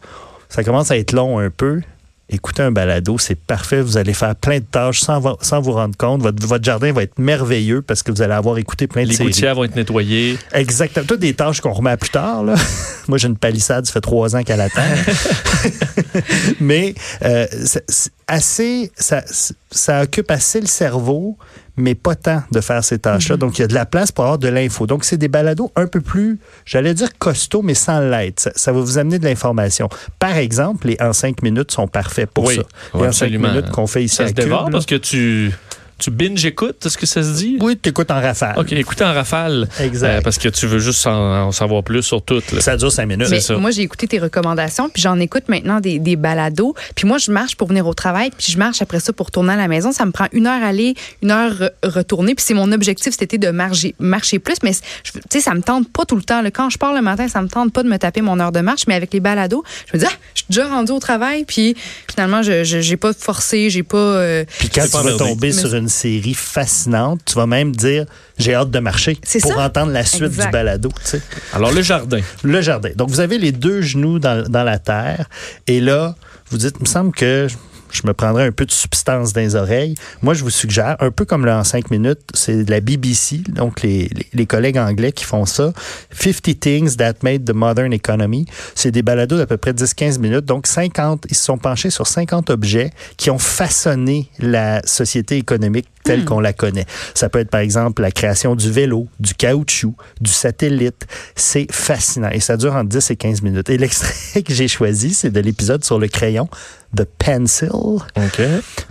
ça 0.51 0.63
commence 0.63 0.91
à 0.91 0.99
être 0.99 1.13
long 1.13 1.39
un 1.39 1.49
peu. 1.51 1.81
Écoutez 2.29 2.63
un 2.63 2.73
balado, 2.73 3.19
c'est 3.19 3.37
parfait. 3.37 3.81
Vous 3.81 3.97
allez 3.99 4.13
faire 4.13 4.35
plein 4.35 4.59
de 4.59 4.65
tâches 4.65 5.01
sans, 5.01 5.21
vo- 5.21 5.39
sans 5.41 5.61
vous 5.61 5.71
rendre 5.73 5.97
compte. 5.97 6.23
Votre, 6.23 6.45
votre 6.45 6.65
jardin 6.65 6.93
va 6.93 7.05
être 7.05 7.21
merveilleux 7.21 7.83
parce 7.83 8.03
que 8.03 8.11
vous 8.11 8.21
allez 8.21 8.33
avoir 8.35 8.59
écouté 8.59 8.89
plein 8.89 9.05
de 9.05 9.11
Les 9.11 9.15
séries. 9.15 9.31
gouttières 9.31 9.55
vont 9.55 9.63
être 9.63 9.77
nettoyées. 9.77 10.37
Exactement. 10.53 11.07
Toutes 11.07 11.21
des 11.21 11.35
tâches 11.35 11.61
qu'on 11.61 11.73
remet 11.73 11.91
à 11.91 11.97
plus 11.97 12.11
tard. 12.11 12.43
Là. 12.43 12.57
Moi, 13.09 13.19
j'ai 13.19 13.29
une 13.29 13.37
palissade, 13.37 13.87
ça 13.87 13.93
fait 13.93 14.01
trois 14.01 14.35
ans 14.35 14.43
qu'elle 14.43 14.61
attend. 14.61 14.83
mais 16.61 16.95
euh, 17.25 17.47
c'est 17.65 18.13
assez, 18.27 18.91
ça, 18.97 19.23
ça 19.71 20.03
occupe 20.03 20.31
assez 20.31 20.61
le 20.61 20.67
cerveau, 20.67 21.37
mais 21.77 21.95
pas 21.95 22.15
tant 22.15 22.43
de 22.51 22.61
faire 22.61 22.83
ces 22.83 22.99
tâches-là. 22.99 23.37
Donc, 23.37 23.59
il 23.59 23.63
y 23.63 23.65
a 23.65 23.69
de 23.69 23.75
la 23.75 23.87
place 23.87 24.13
pour 24.13 24.25
avoir 24.25 24.39
de 24.39 24.49
l'info. 24.49 24.87
Donc, 24.87 25.05
c'est 25.05 25.17
des 25.17 25.29
balados 25.29 25.71
un 25.77 25.87
peu 25.87 26.01
plus, 26.01 26.39
j'allais 26.65 26.95
dire 26.95 27.09
costauds, 27.19 27.63
mais 27.63 27.75
sans 27.75 28.01
l'être. 28.01 28.41
Ça, 28.41 28.51
ça 28.55 28.73
va 28.73 28.81
vous 28.81 28.99
amener 28.99 29.19
de 29.19 29.25
l'information. 29.25 29.89
Par 30.19 30.37
exemple, 30.37 30.89
les 30.89 30.97
en 31.01 31.13
cinq 31.13 31.43
minutes 31.43 31.71
sont 31.73 31.87
parfaits 31.89 32.31
pour 32.31 32.45
Oui, 32.45 32.57
ça. 32.57 32.63
oui, 32.95 33.03
Les 33.03 33.09
en 33.09 33.13
cinq 33.13 33.31
minutes 33.31 33.71
qu'on 33.71 33.87
fait 33.87 34.05
ici 34.05 34.17
Ça 34.17 34.25
à 34.25 34.29
se 34.29 34.33
Cube, 34.33 34.45
dévore 34.45 34.65
là. 34.65 34.71
parce 34.73 34.87
que 34.87 34.95
tu, 34.95 35.53
tu 35.99 36.11
binge-écoutes, 36.11 36.85
est-ce 36.85 36.99
que 36.99 37.07
ça 37.07 37.23
se 37.23 37.31
dit? 37.37 37.57
Oui, 37.61 37.79
tu 37.81 37.89
écoutes 37.89 38.11
en 38.11 38.21
rafale. 38.21 38.55
OK, 38.59 38.73
écoutez 38.73 39.05
en 39.05 39.15
rafale. 39.15 39.67
Exact. 39.81 40.09
Euh, 40.09 40.21
parce 40.21 40.37
que 40.39 40.49
tu 40.49 40.67
veux 40.67 40.79
juste 40.79 41.07
en, 41.07 41.47
en 41.47 41.53
savoir 41.53 41.83
plus 41.83 42.03
sur 42.03 42.21
tout. 42.23 42.43
là. 42.53 42.61
Ça 42.61 42.77
dure 42.77 42.93
cinq 42.93 43.07
minutes. 43.07 43.29
Mais 43.31 43.41
ça. 43.41 43.57
moi, 43.57 43.71
j'ai 43.71 43.83
écouté 43.83 44.07
tes 44.07 44.19
recommandations, 44.19 44.89
puis 44.91 45.01
j'en 45.03 45.19
écoute 45.21 45.45
maintenant 45.49 45.81
des, 45.81 45.99
des 45.99 46.17
balados. 46.17 46.75
Puis 46.95 47.07
moi, 47.09 47.19
je 47.19 47.31
marche 47.31 47.57
pour 47.57 47.69
venir 47.69 47.87
au 47.87 47.95
travail, 47.95 48.31
puis 48.37 48.53
je 48.53 48.59
marche 48.59 48.83
après 48.83 49.01
ça 49.01 49.13
pour 49.13 49.31
tourner 49.31 49.55
à 49.55 49.57
la 49.57 49.69
maison. 49.69 49.91
Ça 49.93 50.05
me 50.05 50.11
prend 50.11 50.27
une 50.33 50.47
heure 50.47 50.63
aller, 50.63 50.95
une 51.23 51.31
heure 51.31 51.53
re- 51.53 51.71
retourner. 51.83 52.35
Puis 52.35 52.45
c'est 52.47 52.55
mon 52.55 52.71
objectif 52.73 53.13
cet 53.13 53.23
été 53.23 53.39
de 53.39 53.49
marcher, 53.51 53.95
marcher 53.99 54.39
plus. 54.39 54.57
Mais 54.63 54.73
tu 54.73 55.13
sais, 55.33 55.41
ça 55.41 55.55
me 55.55 55.63
tente 55.63 55.91
pas 55.91 56.05
tout 56.05 56.17
le 56.17 56.23
temps. 56.23 56.43
là. 56.43 56.51
Quand 56.51 56.69
je 56.69 56.77
pars 56.79 56.93
le 56.95 57.01
matin, 57.01 57.27
ça 57.29 57.41
me 57.41 57.49
tente 57.49 57.73
pas 57.73 57.83
de 57.83 57.89
me 57.89 57.97
taper 57.99 58.21
mon 58.21 58.39
heure 58.39 58.53
de 58.53 58.61
marche. 58.61 58.83
Mais 58.87 58.95
avec 58.95 59.13
les 59.15 59.21
balados, 59.21 59.65
je 59.91 59.97
me 59.97 60.03
dis, 60.03 60.07
ah, 60.09 60.15
je 60.35 60.41
suis 60.43 60.47
déjà 60.51 60.69
rendu 60.69 60.93
au 60.93 60.99
travail. 60.99 61.45
Puis 61.47 61.75
finalement, 62.11 62.43
je 62.43 62.65
j'ai 62.65 62.97
pas 62.99 63.13
forcé, 63.15 63.71
j'ai 63.71 63.83
pas. 63.83 63.97
euh, 63.97 64.45
Puis 64.59 64.69
quand 64.69 64.85
tu 64.85 64.91
pas 64.91 65.03
vas 65.03 65.17
tomber 65.17 65.53
sur 65.53 65.75
une 65.75 65.86
série 65.89 66.35
fascinante, 66.35 67.21
tu 67.25 67.35
vas 67.35 67.47
même 67.47 67.75
dire 67.75 68.05
j'ai 68.39 68.55
hâte 68.55 68.71
de 68.71 68.79
marcher 68.79 69.19
C'est 69.23 69.41
pour 69.41 69.53
ça. 69.55 69.61
entendre 69.67 69.93
la 69.93 70.05
suite 70.05 70.23
Exact. 70.25 70.47
du 70.47 70.51
balado. 70.53 70.89
tu 71.05 71.11
sais. 71.11 71.23
Alors, 71.53 71.73
le 71.73 71.83
jardin. 71.83 72.21
Le 72.43 72.61
jardin. 72.61 72.91
Donc, 72.95 73.09
vous 73.11 73.21
avez 73.21 73.39
les 73.39 73.53
deux 73.53 73.81
genoux 73.83 74.19
dans, 74.19 74.47
dans 74.49 74.65
la 74.65 74.79
terre. 74.79 75.27
Et 75.67 75.81
là, 75.81 76.15
vous 76.51 76.59
dites, 76.59 76.75
il 76.79 76.83
me 76.83 76.87
semble 76.87 77.13
que 77.13 77.47
je 77.91 78.03
me 78.07 78.13
prendrais 78.13 78.47
un 78.47 78.53
peu 78.53 78.67
de 78.67 78.73
substance 78.73 79.33
dans 79.33 79.41
les 79.41 79.55
oreilles. 79.55 79.95
Moi, 80.23 80.35
je 80.35 80.43
vous 80.43 80.51
suggère, 80.51 80.97
un 81.01 81.11
peu 81.11 81.25
comme 81.25 81.45
le 81.45 81.53
en 81.53 81.65
5 81.65 81.91
minutes, 81.91 82.21
c'est 82.35 82.65
de 82.65 82.71
la 82.71 82.81
BBC, 82.81 83.39
donc 83.49 83.83
les, 83.83 84.09
les, 84.09 84.27
les 84.33 84.47
collègues 84.47 84.79
anglais 84.79 85.13
qui 85.13 85.25
font 85.25 85.47
ça. 85.47 85.73
50 86.13 86.61
Things 86.61 86.97
That 86.97 87.15
Made 87.23 87.45
the 87.45 87.55
Modern 87.55 87.93
Economy. 87.93 88.47
C'est 88.75 88.91
des 88.91 89.03
balados 89.03 89.39
d'à 89.39 89.47
peu 89.47 89.57
près 89.57 89.73
10-15 89.73 90.19
minutes. 90.19 90.45
Donc, 90.45 90.67
50, 90.67 91.27
ils 91.31 91.37
se 91.37 91.45
sont 91.45 91.59
penchés 91.59 91.91
sur 91.91 92.07
50 92.07 92.51
objets 92.51 92.91
qui 93.17 93.31
ont 93.31 93.39
façonné 93.39 94.31
la 94.39 94.83
société 94.85 95.37
économique 95.37 95.87
telle 96.07 96.25
qu'on 96.25 96.41
la 96.41 96.53
connaît. 96.53 96.87
Ça 97.15 97.29
peut 97.29 97.41
être, 97.41 97.51
par 97.51 97.61
exemple, 97.61 98.03
la 98.03 98.11
création 98.11 98.55
du 98.55 98.71
vélo, 98.71 99.09
du 99.19 99.35
caoutchouc, 99.35 99.95
du 100.21 100.31
satellite. 100.31 101.07
C'est 101.35 101.67
fascinant 101.71 102.31
et 102.31 102.41
ça 102.41 102.57
dure 102.57 102.75
entre 102.75 102.89
10 102.89 103.11
et 103.11 103.17
15 103.17 103.43
minutes. 103.43 103.69
Et 103.71 103.79
l'extrait 103.79 104.43
que 104.47 104.55
j'ai 104.55 104.69
choisi, 104.69 105.15
c'est 105.15 105.31
de 105.31 105.41
l'épisode 105.41 105.85
sur 105.85 105.99
le 105.99 106.09
crayon, 106.09 106.49
The 106.95 107.05
Pencil. 107.19 108.03
OK. 108.17 108.43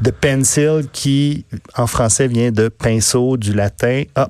The 0.03 0.11
Pencil 0.11 0.87
qui, 0.91 1.45
en 1.77 1.87
français, 1.87 2.27
vient 2.27 2.51
de 2.51 2.69
pinceau 2.69 3.37
du 3.37 3.53
latin. 3.53 4.03
Ah, 4.15 4.27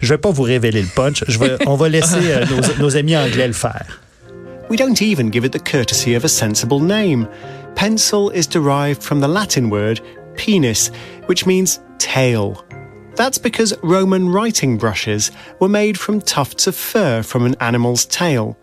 je 0.00 0.08
vais 0.08 0.18
pas 0.18 0.30
vous 0.30 0.42
révéler 0.42 0.82
le 0.82 0.88
punch. 0.88 1.24
Je 1.28 1.38
vais, 1.38 1.56
on 1.66 1.76
va 1.76 1.88
laisser 1.88 2.32
euh, 2.32 2.44
nos, 2.46 2.82
nos 2.84 2.96
amis 2.96 3.16
anglais 3.16 3.46
le 3.46 3.52
faire. 3.52 4.00
We 4.70 4.78
don't 4.78 5.00
even 5.02 5.30
give 5.30 5.44
it 5.44 5.52
the 5.52 5.62
courtesy 5.62 6.14
of 6.14 6.24
a 6.24 6.28
sensible 6.28 6.80
name. 6.80 7.28
Pencil 7.74 8.30
is 8.30 8.46
derived 8.46 9.02
from 9.02 9.20
the 9.20 9.28
Latin 9.28 9.68
word 9.70 10.00
penis, 10.36 10.90
which 11.26 11.46
means 11.46 11.80
tail. 11.98 12.64
That's 13.16 13.38
because 13.38 13.76
Roman 13.82 14.28
writing 14.30 14.76
brushes 14.76 15.30
were 15.60 15.68
made 15.68 15.98
from 15.98 16.20
tufts 16.20 16.66
of 16.66 16.74
fur 16.74 17.22
from 17.22 17.46
an 17.46 17.54
animal's 17.60 18.06
tail. 18.06 18.56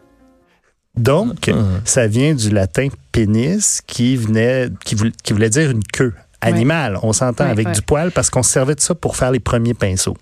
Donc, 0.97 1.49
ça 1.85 2.07
vient 2.07 2.33
du 2.33 2.49
latin 2.49 2.87
pénis 3.11 3.81
qui 3.87 4.17
venait, 4.17 4.69
qui 4.85 4.95
voulait, 4.95 5.11
qui 5.23 5.33
voulait 5.33 5.49
dire 5.49 5.71
une 5.71 5.83
queue 5.83 6.13
animale. 6.41 6.97
On 7.03 7.13
s'entend 7.13 7.45
Ouais, 7.45 7.51
avec 7.51 7.67
ouais. 7.67 7.73
du 7.73 7.81
poil 7.81 8.11
parce 8.11 8.29
qu'on 8.29 8.43
se 8.43 8.51
servait 8.51 8.75
de 8.75 8.81
ça 8.81 8.93
pour 8.95 9.15
faire 9.15 9.31
les 9.31 9.39
premiers 9.39 9.73
pinceaux. 9.73 10.17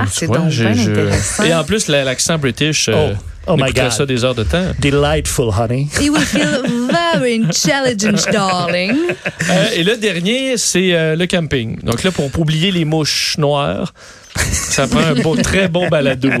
Ah, 0.00 0.04
c'est 0.10 0.26
donc 0.26 0.48
je- 0.50 0.64
bien 0.64 0.74
je- 0.74 0.90
intéressant. 0.90 1.42
Et 1.44 1.54
en 1.54 1.64
plus, 1.64 1.88
la- 1.88 2.04
l'accent 2.04 2.38
british, 2.38 2.88
euh, 2.88 3.14
Oh. 3.14 3.22
Oh 3.50 3.56
my 3.56 3.72
God. 3.72 3.90
ça 3.92 4.04
des 4.04 4.24
heures 4.24 4.34
de 4.34 4.44
temps. 4.44 4.72
Delightful, 4.78 5.48
honey. 5.58 5.88
You 6.02 6.12
will 6.12 6.20
feel 6.22 6.62
very 6.90 7.42
intelligent, 7.42 8.26
darling. 8.32 8.94
Euh, 9.50 9.68
et 9.74 9.82
le 9.84 9.96
dernier, 9.96 10.58
c'est 10.58 10.92
euh, 10.94 11.16
le 11.16 11.26
camping. 11.26 11.80
Donc 11.82 12.02
là, 12.04 12.10
pour, 12.10 12.30
pour 12.30 12.42
oublier 12.42 12.70
les 12.70 12.84
mouches 12.84 13.36
noires, 13.38 13.94
Ça 14.38 14.86
prend 14.86 15.00
un 15.00 15.14
bon, 15.14 15.34
très 15.36 15.68
bon 15.68 15.88
balado. 15.88 16.28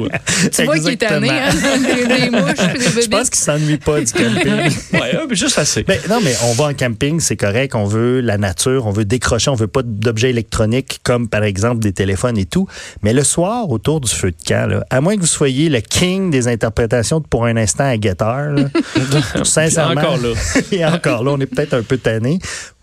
Tu 0.52 0.64
vois 0.64 0.78
qu'il 0.78 0.90
est 0.90 0.96
tanné, 0.96 1.30
hein? 1.30 1.50
des, 1.78 2.06
des 2.06 2.30
mouches, 2.30 2.54
puis 2.74 2.94
des 2.94 3.02
Je 3.02 3.08
pense 3.08 3.28
qu'il 3.30 3.40
s'ennuie 3.40 3.76
pas 3.76 4.00
du 4.00 4.12
camping. 4.12 4.52
ouais, 4.92 5.18
mais 5.28 5.34
juste 5.34 5.58
assez. 5.58 5.82
Ben, 5.82 5.98
non, 6.08 6.20
mais 6.22 6.34
on 6.44 6.52
va 6.52 6.66
en 6.66 6.74
camping, 6.74 7.18
c'est 7.18 7.36
correct. 7.36 7.74
On 7.74 7.84
veut 7.84 8.20
la 8.20 8.38
nature, 8.38 8.86
on 8.86 8.92
veut 8.92 9.04
décrocher, 9.04 9.50
on 9.50 9.54
veut 9.54 9.66
pas 9.66 9.82
d'objets 9.84 10.30
électroniques 10.30 11.00
comme 11.02 11.28
par 11.28 11.42
exemple 11.42 11.80
des 11.80 11.92
téléphones 11.92 12.38
et 12.38 12.46
tout. 12.46 12.68
Mais 13.02 13.12
le 13.12 13.24
soir, 13.24 13.68
autour 13.70 14.00
du 14.00 14.10
feu 14.10 14.30
de 14.30 14.36
camp, 14.46 14.70
là, 14.70 14.84
à 14.90 15.00
moins 15.00 15.16
que 15.16 15.20
vous 15.20 15.26
soyez 15.26 15.68
le 15.68 15.80
king 15.80 16.30
des 16.30 16.46
interprétations 16.48 17.20
de 17.20 17.26
pour 17.26 17.46
un 17.46 17.56
instant 17.56 17.84
à 17.88 17.96
guetteur, 17.96 18.54
sincèrement, 19.42 20.00
Encore 20.00 20.18
là. 20.18 20.28
et 20.72 20.84
encore 20.84 21.24
là, 21.24 21.32
on 21.32 21.40
est 21.40 21.46
peut-être 21.46 21.74
un 21.74 21.82
peu 21.82 21.98
tanné. 21.98 22.38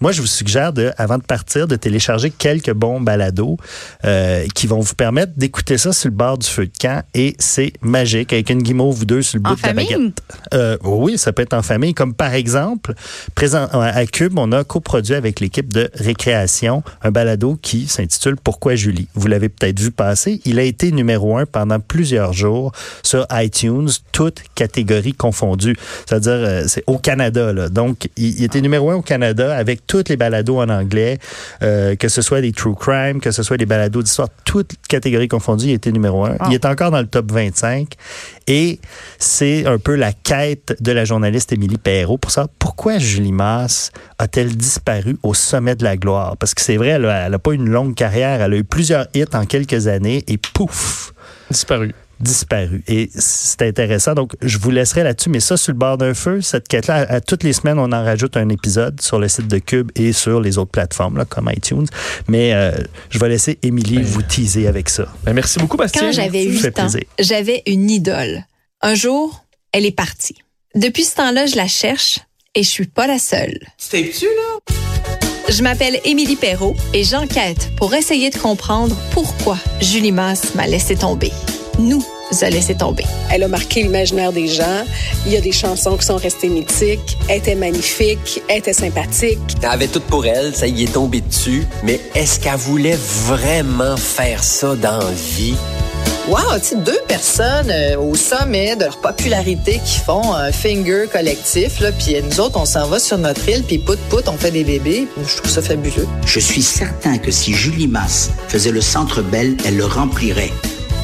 Moi, 0.06 0.12
je 0.12 0.22
vous 0.22 0.28
suggère 0.28 0.72
de, 0.72 0.92
avant 1.00 1.18
de 1.18 1.24
partir, 1.24 1.68
de 1.68 1.76
télécharger 1.76 2.30
quelques 2.30 2.72
bons 2.72 3.02
balados 3.02 3.58
euh, 4.04 4.46
qui 4.54 4.68
vont 4.68 4.80
vous 4.80 4.94
permettre 4.94 5.32
d'écouter 5.36 5.80
ça 5.80 5.94
sur 5.94 6.10
le 6.10 6.16
bord 6.16 6.38
du 6.38 6.46
feu 6.46 6.68
de 6.68 6.72
camp 6.80 7.02
et 7.16 7.36
c'est 7.40 7.74
magique 7.82 8.32
avec 8.32 8.52
une 8.52 8.62
guimauve 8.62 9.02
ou 9.02 9.06
deux 9.06 9.24
sur 9.24 9.40
le 9.40 9.48
En 9.48 9.50
bout 9.50 9.56
de 9.56 9.62
la 9.64 9.68
famille? 9.70 9.88
baguette. 9.88 10.22
Euh, 10.54 10.78
oui, 10.84 11.18
ça 11.18 11.34
peut 11.34 11.42
être 11.42 11.56
en 11.56 11.64
famille. 11.64 11.96
Comme 11.96 12.14
par 12.14 12.36
exemple, 12.36 12.94
présent 13.34 13.66
à 13.66 14.06
Cube, 14.06 14.38
on 14.38 14.52
a 14.52 14.64
coproduit 14.64 15.16
avec 15.16 15.40
l'équipe 15.40 15.74
de 15.74 15.90
Récréation 15.96 16.84
un 17.02 17.10
balado 17.10 17.58
qui 17.60 17.88
s'intitule 17.88 18.36
Pourquoi 18.36 18.76
Julie? 18.76 19.08
Vous 19.16 19.26
l'avez 19.26 19.50
peut-être 19.50 19.80
vu 19.80 19.90
passer. 19.90 20.40
Il 20.46 20.60
a 20.60 20.64
été 20.64 20.92
numéro 20.92 21.36
un 21.36 21.48
pendant 21.48 21.80
plusieurs 21.80 22.32
jours 22.34 22.74
sur 23.02 23.26
iTunes, 23.32 23.90
toutes 24.12 24.44
catégories 24.54 25.14
confondues. 25.14 25.76
C'est-à-dire, 26.06 26.32
euh, 26.34 26.64
c'est 26.68 26.84
au 26.86 27.00
Canada. 27.00 27.52
Là. 27.54 27.70
Donc, 27.70 28.08
il, 28.18 28.38
il 28.38 28.44
était 28.44 28.62
numéro 28.62 28.92
un 28.92 28.96
au 28.98 29.02
Canada 29.02 29.58
avec 29.58 29.88
toutes 29.96 30.10
les 30.10 30.18
balados 30.18 30.60
en 30.60 30.68
anglais, 30.68 31.20
euh, 31.64 31.96
que 31.96 32.10
ce 32.10 32.22
soit 32.22 32.42
des 32.42 32.52
true 32.52 32.76
crime, 32.76 33.22
que 33.22 33.32
ce 33.32 33.44
soit 33.44 33.56
des 33.56 33.66
balados 33.66 34.02
d'histoire, 34.02 34.28
toutes 34.44 34.74
catégories 34.90 35.30
confondues, 35.30 35.68
il 35.68 35.72
était 35.72 35.94
numéro 35.94 36.26
un. 36.26 36.36
Il 36.50 36.54
est 36.54 36.66
encore 36.66 36.92
dans 36.92 37.00
le 37.00 37.08
top 37.08 37.32
25. 37.32 37.94
Et 38.48 38.82
c'est 39.18 39.66
un 39.66 39.78
peu 39.78 39.96
la 39.96 40.12
quête 40.12 40.76
de 40.82 40.92
la 40.92 41.06
journaliste 41.06 41.54
Émilie 41.54 41.78
Perrault 41.78 42.18
pour 42.18 42.32
ça. 42.32 42.48
Pourquoi 42.60 42.98
Julie 42.98 43.32
Masse 43.32 43.92
a-t-elle 44.20 44.58
disparu 44.58 45.18
au 45.24 45.34
sommet 45.34 45.78
de 45.78 45.86
la 45.86 45.96
gloire? 45.96 46.36
Parce 46.36 46.54
que 46.54 46.62
c'est 46.62 46.76
vrai, 46.76 46.90
elle 46.90 47.06
a, 47.06 47.28
elle 47.28 47.34
a 47.34 47.40
pas 47.40 47.54
une 47.54 47.70
longue 47.70 47.96
carrière. 47.96 48.42
Elle 48.42 48.54
a 48.54 48.58
eu 48.58 48.66
plusieurs 48.66 49.08
hits 49.14 49.24
en 49.34 49.46
quelques 49.46 49.88
années 49.88 50.26
et 50.28 50.38
pouf! 50.38 51.14
Disparu. 51.50 51.94
Disparu. 52.20 52.84
Et 52.88 53.10
c'est 53.14 53.62
intéressant. 53.64 54.14
Donc, 54.14 54.34
je 54.42 54.58
vous 54.58 54.72
laisserai 54.72 55.04
là-dessus, 55.04 55.30
mais 55.30 55.40
ça, 55.40 55.58
sur 55.58 55.74
le 55.74 55.78
bord 55.78 55.98
d'un 55.98 56.14
feu, 56.14 56.42
cette 56.42 56.68
quête-là, 56.68 56.96
à, 56.96 57.16
à 57.16 57.22
toutes 57.22 57.44
les 57.44 57.54
semaines, 57.54 57.80
on 57.80 57.92
en 57.92 58.04
rajoute 58.04 58.38
un 58.38 58.50
épisode 58.50 59.02
sur 59.02 59.20
le 59.20 59.28
site 59.28 59.48
de 59.48 59.58
Cube 59.60 59.92
et 59.96 60.14
sur 60.14 60.40
les 60.42 60.58
autres 60.58 60.72
plateformes, 60.72 61.18
là, 61.18 61.26
comme 61.26 61.50
iTunes. 61.56 61.88
Mais 62.28 62.54
euh, 62.54 62.72
je 63.10 63.20
vais 63.20 63.30
laisser 63.30 63.60
Émilie 63.64 64.02
vous 64.02 64.22
teaser 64.22 64.68
avec 64.68 64.90
ça. 64.90 65.06
Ben, 65.24 65.34
merci 65.34 65.60
beaucoup, 65.60 65.78
Bastien. 65.78 66.02
Quand 66.02 66.12
j'avais 66.12 66.46
Ça 66.54 66.62
fait 66.62 66.68
8 66.68 66.80
ans, 66.80 66.88
j'avais 67.20 67.64
une 67.66 67.90
idole. 67.90 68.46
Un 68.82 68.96
jour, 68.96 69.46
elle 69.72 69.86
est 69.86 69.96
partie. 69.96 70.36
Depuis 70.76 71.04
ce 71.04 71.16
temps-là, 71.16 71.46
je 71.46 71.56
la 71.56 71.68
cherche 71.68 72.20
et 72.54 72.64
je 72.64 72.70
suis 72.70 72.88
pas 72.88 73.08
la 73.08 73.20
seule. 73.20 73.58
C'était-tu, 73.78 74.26
là? 74.26 74.76
Je 75.48 75.62
m'appelle 75.62 76.00
Émilie 76.06 76.36
Perrault 76.36 76.76
et 76.94 77.04
j'enquête 77.04 77.70
pour 77.78 77.94
essayer 77.94 78.32
de 78.32 78.38
comprendre 78.38 78.98
pourquoi 79.12 79.58
Julie 79.80 80.12
Masse 80.12 80.56
m'a 80.56 80.66
laissé 80.66 80.96
tomber. 80.96 81.32
Nous 81.80 82.04
a 82.42 82.50
laissé 82.50 82.76
tomber. 82.76 83.06
Elle 83.32 83.44
a 83.44 83.48
marqué 83.48 83.84
l'imaginaire 83.84 84.32
des 84.32 84.48
gens. 84.48 84.84
Il 85.26 85.34
y 85.34 85.38
a 85.38 85.42
des 85.42 85.52
chansons 85.52 85.98
qui 85.98 86.06
sont 86.06 86.18
restées 86.18 86.50
mythiques. 86.50 87.18
Elle 87.28 87.38
était 87.38 87.56
magnifique. 87.56 88.42
Elle 88.50 88.60
était 88.60 88.74
sympathique. 88.74 89.40
Elle 89.62 89.70
avait 89.70 89.88
tout 89.88 90.02
pour 90.02 90.26
elle, 90.26 90.56
ça 90.56 90.68
y 90.68 90.84
est 90.84 90.94
tombé 90.94 91.22
dessus. 91.22 91.66
Mais 91.84 92.00
est-ce 92.14 92.40
qu'elle 92.40 92.56
voulait 92.56 92.98
vraiment 93.28 93.98
faire 93.98 94.44
ça 94.44 94.76
dans 94.76 95.00
la 95.00 95.12
vie? 95.12 95.56
Wow, 96.28 96.40
tu 96.56 96.70
sais, 96.70 96.76
deux 96.78 97.00
personnes 97.08 97.70
euh, 97.70 98.00
au 98.00 98.16
sommet 98.16 98.76
de 98.76 98.86
leur 98.86 98.98
popularité 98.98 99.80
qui 99.86 100.00
font 100.00 100.34
un 100.34 100.52
finger 100.52 101.06
collectif, 101.12 101.80
là, 101.82 101.92
puis 101.92 102.16
nous 102.20 102.40
autres, 102.40 102.60
on 102.60 102.66
s'en 102.66 102.88
va 102.88 102.98
sur 102.98 103.20
notre 103.20 103.48
île, 103.48 103.62
puis 103.62 103.78
pout 103.78 104.00
pout, 104.10 104.28
on 104.28 104.36
fait 104.36 104.50
des 104.50 104.64
bébés. 104.64 105.08
Je 105.24 105.36
trouve 105.36 105.52
ça 105.52 105.62
fabuleux. 105.62 106.08
Je 106.26 106.40
suis 106.40 106.64
certain 106.64 107.20
que 107.20 107.30
si 107.30 107.54
Julie 107.54 107.88
Masse 107.88 108.32
faisait 108.48 108.72
le 108.72 108.82
Centre 108.82 109.22
Bell, 109.22 109.56
elle 109.66 109.78
le 109.78 109.86
remplirait. 109.86 110.52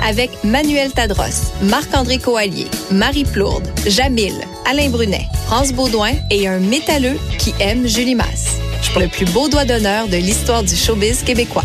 Avec 0.03 0.31
Manuel 0.43 0.91
Tadros, 0.91 1.53
Marc-André 1.62 2.17
Coallier, 2.17 2.67
Marie 2.91 3.25
Plourde, 3.25 3.67
Jamil, 3.86 4.34
Alain 4.70 4.89
Brunet, 4.89 5.27
France 5.46 5.74
Baudouin 5.74 6.13
et 6.29 6.48
un 6.48 6.60
métalleux 6.60 7.17
qui 7.38 7.53
aime 7.60 7.88
Julie 7.88 8.15
Masse. 8.15 8.58
Le 9.00 9.08
plus 9.08 9.25
beau 9.25 9.48
doigt 9.48 9.65
d'honneur 9.65 10.08
de 10.08 10.17
l'histoire 10.17 10.63
du 10.63 10.75
showbiz 10.75 11.24
québécois. 11.24 11.63